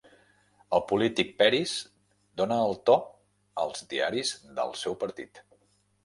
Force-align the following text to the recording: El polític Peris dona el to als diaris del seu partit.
El 0.75 0.79
polític 0.91 1.33
Peris 1.41 1.73
dona 2.41 2.57
el 2.69 2.73
to 2.91 2.95
als 3.65 3.83
diaris 3.91 4.31
del 4.61 4.73
seu 4.85 4.97
partit. 5.05 5.43